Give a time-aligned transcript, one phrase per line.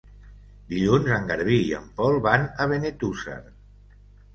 [0.71, 3.41] Dilluns en Garbí i en Pol van a Benetússer.